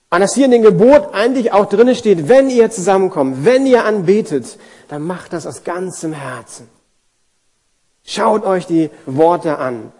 [0.10, 3.86] Und dass hier in dem Gebot eigentlich auch drinne steht, wenn ihr zusammenkommt, wenn ihr
[3.86, 6.68] anbetet, dann macht das aus ganzem Herzen.
[8.04, 9.92] Schaut euch die Worte an.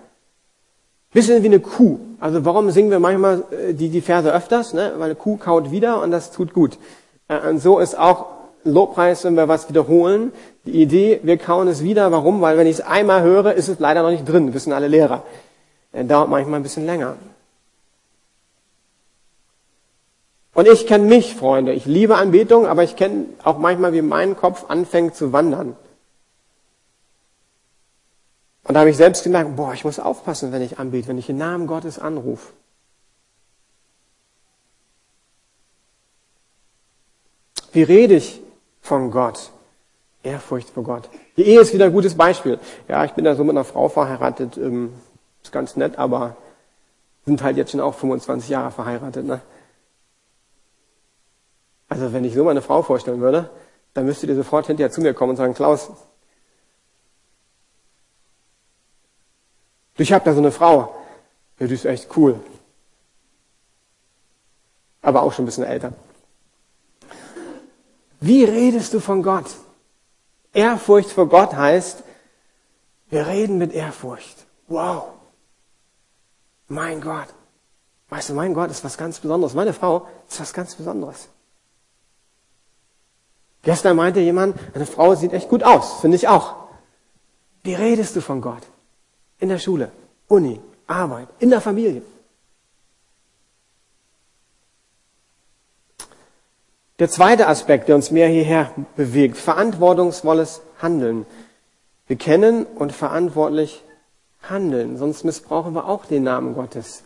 [1.12, 2.00] Bisschen wie eine Kuh.
[2.20, 4.74] Also warum singen wir manchmal äh, die, die Verse öfters?
[4.74, 4.94] Ne?
[4.98, 6.78] Weil eine Kuh kaut wieder und das tut gut.
[7.28, 8.35] Äh, und so ist auch
[8.66, 10.34] Lobpreis, wenn wir was wiederholen.
[10.66, 12.12] Die Idee, wir kauen es wieder.
[12.12, 12.42] Warum?
[12.42, 14.54] Weil wenn ich es einmal höre, ist es leider noch nicht drin.
[14.54, 15.24] Wissen alle Lehrer.
[15.94, 17.16] Das dauert manchmal ein bisschen länger.
[20.54, 21.74] Und ich kenne mich, Freunde.
[21.74, 25.76] Ich liebe Anbetung, aber ich kenne auch manchmal, wie mein Kopf anfängt zu wandern.
[28.64, 31.28] Und da habe ich selbst gemerkt, boah, ich muss aufpassen, wenn ich anbete, wenn ich
[31.28, 32.52] den Namen Gottes anrufe.
[37.74, 38.42] Wie rede ich
[38.86, 39.52] von Gott?
[40.24, 41.10] Ehrfurcht vor Gott.
[41.38, 42.60] Die Ehe ist wieder ein gutes Beispiel.
[42.88, 44.94] Ja, ich bin da so mit einer Frau verheiratet, ähm,
[45.44, 46.36] ist ganz nett, aber
[47.26, 49.26] sind halt jetzt schon auch 25 Jahre verheiratet.
[49.26, 49.42] Ne?
[51.88, 53.50] Also wenn ich so meine Frau vorstellen würde,
[53.94, 55.92] dann müsstet ihr sofort hinterher zu mir kommen und sagen, Klaus,
[59.98, 60.96] ich habe da so eine Frau,
[61.60, 62.40] ja, die ist echt cool.
[65.02, 65.94] Aber auch schon ein bisschen älter.
[68.20, 69.46] Wie redest du von Gott?
[70.54, 72.04] Ehrfurcht vor Gott heißt,
[73.10, 74.46] wir reden mit Ehrfurcht.
[74.68, 75.10] Wow.
[76.68, 77.28] Mein Gott.
[78.10, 79.54] Weißt du, mein Gott ist was ganz Besonderes.
[79.54, 81.30] Meine Frau ist was ganz Besonderes.
[83.64, 86.56] Gestern meinte jemand, eine Frau sieht echt gut aus, finde ich auch.
[87.64, 88.62] Wie redest du von Gott?
[89.40, 89.92] In der Schule,
[90.28, 92.04] Uni, Arbeit, in der Familie.
[97.00, 101.26] Der zweite Aspekt, der uns mehr hierher bewegt, verantwortungsvolles Handeln.
[102.08, 103.84] Wir kennen und verantwortlich
[104.42, 107.04] handeln, sonst missbrauchen wir auch den Namen Gottes.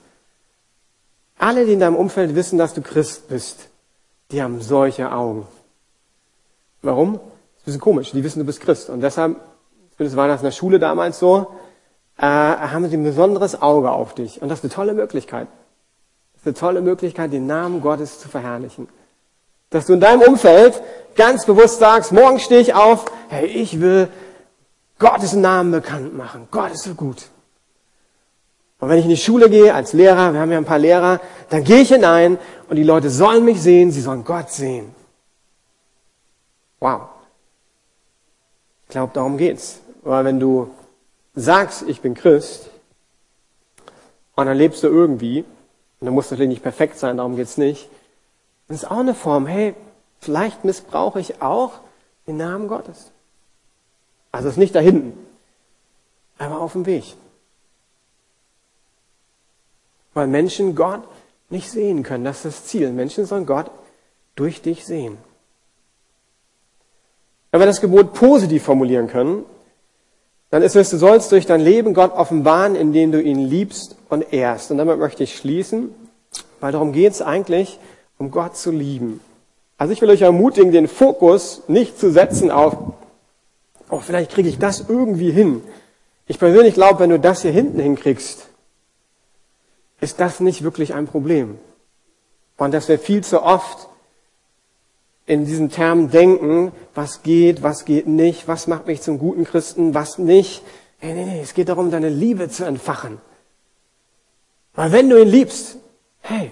[1.39, 3.69] Alle, die in deinem Umfeld wissen, dass du Christ bist,
[4.31, 5.47] die haben solche Augen.
[6.81, 7.13] Warum?
[7.13, 8.11] Das ist ein bisschen komisch.
[8.11, 8.89] Die wissen, du bist Christ.
[8.89, 9.37] Und deshalb,
[9.97, 11.47] das war das in der Schule damals so,
[12.17, 14.41] äh, haben sie ein besonderes Auge auf dich.
[14.41, 15.47] Und das ist eine tolle Möglichkeit.
[16.33, 18.87] Das ist eine tolle Möglichkeit, den Namen Gottes zu verherrlichen.
[19.69, 20.81] Dass du in deinem Umfeld
[21.15, 24.09] ganz bewusst sagst, morgen stehe ich auf, hey, ich will
[24.97, 26.47] Gottes Namen bekannt machen.
[26.51, 27.27] Gott ist so gut.
[28.79, 31.19] Und wenn ich in die Schule gehe als Lehrer, wir haben ja ein paar Lehrer,
[31.49, 32.37] dann gehe ich hinein
[32.69, 34.95] und die Leute sollen mich sehen, sie sollen Gott sehen.
[36.79, 37.01] Wow.
[38.83, 39.79] Ich glaube, darum geht's.
[40.01, 40.73] Weil wenn du
[41.35, 42.69] sagst, ich bin Christ,
[44.35, 47.57] und dann lebst du irgendwie, und dann musst du natürlich nicht perfekt sein, darum geht's
[47.57, 47.89] nicht,
[48.69, 49.75] das ist auch eine Form, hey,
[50.19, 51.73] vielleicht missbrauche ich auch
[52.27, 53.11] den Namen Gottes.
[54.31, 55.13] Also es ist nicht da hinten,
[56.37, 57.15] aber auf dem Weg.
[60.13, 61.03] Weil Menschen Gott
[61.49, 62.91] nicht sehen können, das ist das Ziel.
[62.91, 63.71] Menschen sollen Gott
[64.35, 65.17] durch dich sehen.
[67.51, 69.45] Wenn wir das Gebot positiv formulieren können,
[70.51, 74.31] dann ist es, du sollst durch dein Leben Gott offenbaren, indem du ihn liebst und
[74.31, 74.69] ehrst.
[74.69, 75.93] Und damit möchte ich schließen,
[76.59, 77.79] weil darum geht es eigentlich,
[78.19, 79.19] um Gott zu lieben.
[79.79, 82.77] Also ich will euch ermutigen, den Fokus nicht zu setzen auf,
[83.89, 85.63] oh, vielleicht kriege ich das irgendwie hin.
[86.27, 88.47] Ich persönlich glaube, wenn du das hier hinten hinkriegst,
[90.01, 91.57] ist das nicht wirklich ein Problem.
[92.57, 93.87] Und dass wir viel zu oft
[95.25, 99.93] in diesen Termen denken, was geht, was geht nicht, was macht mich zum guten Christen,
[99.93, 100.61] was nicht.
[101.01, 103.19] Nee, nee, nee, es geht darum, deine Liebe zu entfachen.
[104.73, 105.77] Weil wenn du ihn liebst,
[106.19, 106.51] hey,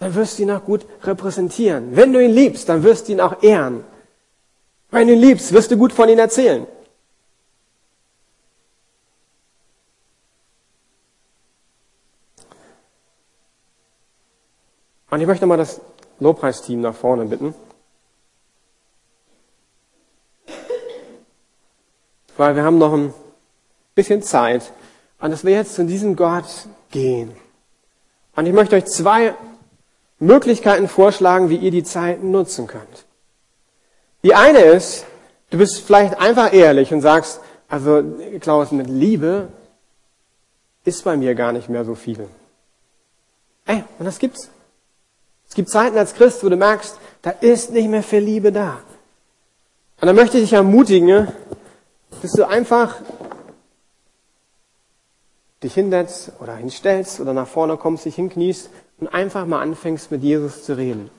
[0.00, 1.96] dann wirst du ihn auch gut repräsentieren.
[1.96, 3.84] Wenn du ihn liebst, dann wirst du ihn auch ehren.
[4.90, 6.66] Wenn du ihn liebst, wirst du gut von ihm erzählen.
[15.10, 15.80] Und ich möchte mal das
[16.20, 17.54] Lobpreisteam nach vorne bitten.
[22.36, 23.12] Weil wir haben noch ein
[23.94, 24.72] bisschen Zeit.
[25.18, 27.34] Und dass wir jetzt zu diesem Gott gehen.
[28.36, 29.34] Und ich möchte euch zwei
[30.18, 33.04] Möglichkeiten vorschlagen, wie ihr die Zeit nutzen könnt.
[34.22, 35.06] Die eine ist,
[35.50, 38.02] du bist vielleicht einfach ehrlich und sagst, also
[38.40, 39.48] Klaus, mit Liebe
[40.84, 42.28] ist bei mir gar nicht mehr so viel.
[43.66, 44.48] Ey, und das gibt's.
[45.48, 48.78] Es gibt Zeiten als Christ, wo du merkst, da ist nicht mehr viel Liebe da.
[50.00, 51.28] Und dann möchte ich dich ermutigen,
[52.22, 52.96] dass du einfach
[55.62, 60.22] dich hinsetzt oder hinstellst oder nach vorne kommst, dich hinkniest und einfach mal anfängst, mit
[60.22, 61.10] Jesus zu reden.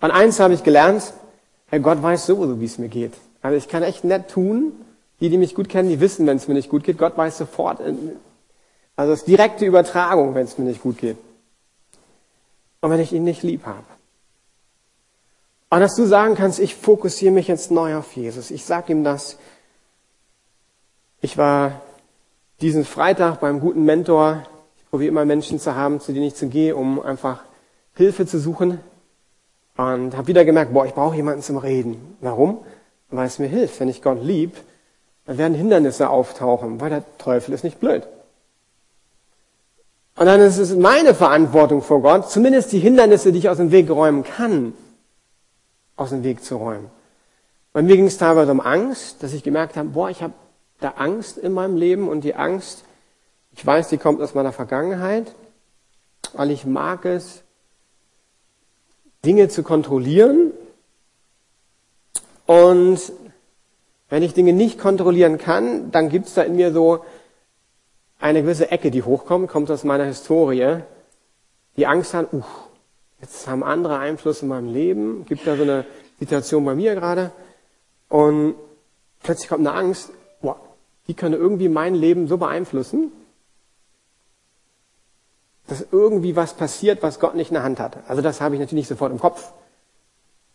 [0.00, 1.12] Und eins habe ich gelernt,
[1.68, 3.12] Herr Gott weiß sowieso, wie es mir geht.
[3.42, 4.72] Also ich kann echt nett tun.
[5.18, 6.98] Die, die mich gut kennen, die wissen, wenn es mir nicht gut geht.
[6.98, 7.80] Gott weiß sofort.
[8.96, 11.16] Also es ist direkte Übertragung, wenn es mir nicht gut geht
[12.80, 13.84] und wenn ich ihn nicht lieb habe.
[15.70, 18.50] Und dass du sagen kannst, ich fokussiere mich jetzt neu auf Jesus.
[18.50, 19.38] Ich sage ihm das.
[21.20, 21.80] Ich war
[22.60, 24.46] diesen Freitag beim guten Mentor.
[24.86, 27.42] Ich probiere immer Menschen zu haben, zu denen ich zu gehe, um einfach
[27.96, 28.80] Hilfe zu suchen.
[29.76, 32.16] Und habe wieder gemerkt, boah, ich brauche jemanden zum Reden.
[32.20, 32.58] Warum?
[33.10, 33.80] Weil es mir hilft.
[33.80, 34.56] Wenn ich Gott lieb,
[35.26, 38.06] dann werden Hindernisse auftauchen, weil der Teufel ist nicht blöd.
[40.14, 43.72] Und dann ist es meine Verantwortung vor Gott, zumindest die Hindernisse, die ich aus dem
[43.72, 44.72] Weg räumen kann,
[45.96, 46.90] aus dem Weg zu räumen.
[47.72, 50.32] Bei mir ging es teilweise um Angst, dass ich gemerkt habe, boah, ich habe
[50.80, 52.84] da Angst in meinem Leben und die Angst,
[53.56, 55.34] ich weiß, die kommt aus meiner Vergangenheit,
[56.34, 57.42] weil ich mag es,
[59.24, 60.52] Dinge zu kontrollieren.
[62.44, 63.00] Und
[64.10, 67.04] wenn ich Dinge nicht kontrollieren kann, dann gibt es da in mir so
[68.20, 70.80] eine gewisse Ecke, die hochkommt, kommt aus meiner Historie,
[71.76, 72.42] die Angst hat, uh,
[73.20, 75.86] jetzt haben andere Einfluss in meinem Leben, gibt da so eine
[76.20, 77.32] Situation bei mir gerade.
[78.08, 78.54] Und
[79.22, 80.60] plötzlich kommt eine Angst, boah,
[81.08, 83.12] die könnte irgendwie mein Leben so beeinflussen,
[85.66, 87.98] dass irgendwie was passiert, was Gott nicht in der Hand hat.
[88.08, 89.52] Also das habe ich natürlich nicht sofort im Kopf.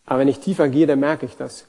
[0.06, 1.66] Aber wenn ich tiefer gehe, dann merke ich das.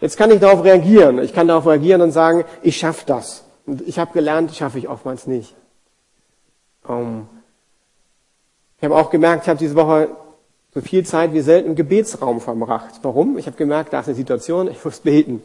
[0.00, 1.18] Jetzt kann ich darauf reagieren.
[1.18, 3.44] Ich kann darauf reagieren und sagen, ich schaffe das.
[3.66, 5.54] Und ich habe gelernt, schaffe ich oftmals nicht.
[6.86, 7.28] Um, ähm,
[8.78, 10.10] ich habe auch gemerkt, ich habe diese Woche
[10.74, 13.00] so viel Zeit wie selten im Gebetsraum verbracht.
[13.02, 13.38] Warum?
[13.38, 15.42] Ich habe gemerkt, da ist eine Situation, ich muss beten.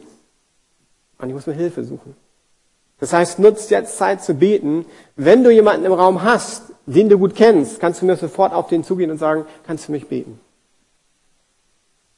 [1.18, 2.14] Und ich muss mir Hilfe suchen.
[3.00, 4.84] Das heißt, nutzt jetzt Zeit zu beten.
[5.16, 8.68] Wenn du jemanden im Raum hast, den du gut kennst, kannst du mir sofort auf
[8.68, 10.38] den zugehen und sagen, kannst du mich beten?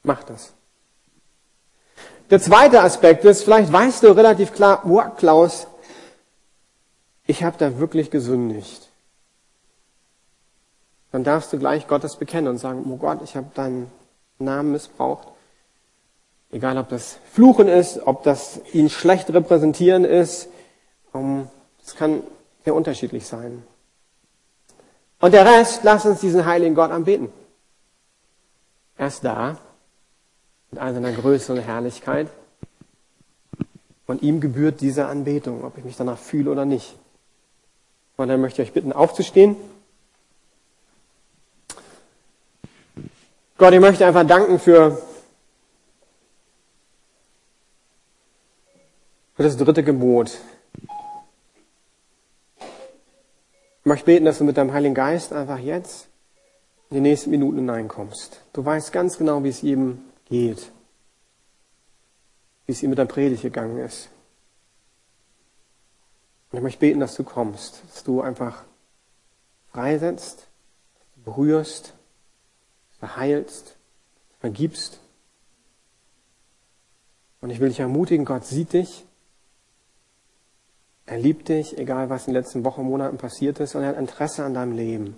[0.03, 0.53] Mach das.
[2.29, 5.67] Der zweite Aspekt ist, vielleicht weißt du relativ klar, wow, Klaus,
[7.25, 8.89] ich habe da wirklich gesündigt.
[11.11, 13.89] dann darfst du gleich Gottes bekennen und sagen, oh Gott, ich habe deinen
[14.39, 15.27] Namen missbraucht.
[16.51, 20.49] Egal, ob das Fluchen ist, ob das ihn schlecht repräsentieren ist,
[21.13, 22.23] das kann
[22.63, 23.63] sehr unterschiedlich sein.
[25.19, 27.31] Und der Rest, lass uns diesen heiligen Gott anbeten.
[28.97, 29.57] Er ist da,
[30.71, 32.27] mit all seiner Größe und Herrlichkeit.
[34.05, 36.95] Und ihm gebührt diese Anbetung, ob ich mich danach fühle oder nicht.
[38.17, 39.55] Und dann möchte ich euch bitten, aufzustehen.
[43.57, 45.01] Gott, ich möchte einfach danken für,
[49.35, 50.37] für das dritte Gebot.
[53.83, 56.07] Ich möchte beten, dass du mit deinem Heiligen Geist einfach jetzt
[56.89, 58.39] in die nächsten Minuten hineinkommst.
[58.53, 60.71] Du weißt ganz genau, wie es jedem geht,
[62.65, 64.07] wie es ihm mit der Predigt gegangen ist.
[66.49, 68.63] Und ich möchte beten, dass du kommst, dass du einfach
[69.73, 70.47] freisetzt,
[71.17, 71.93] berührst,
[72.99, 73.75] verheilst,
[74.39, 75.01] vergibst.
[77.41, 79.03] Und ich will dich ermutigen, Gott sieht dich.
[81.05, 83.97] Er liebt dich, egal was in den letzten Wochen, Monaten passiert ist, und er hat
[83.97, 85.17] Interesse an deinem Leben.